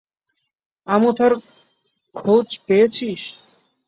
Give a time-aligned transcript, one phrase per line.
[0.87, 1.33] আমুথার
[2.15, 3.21] খোঁজ পেয়েছিস?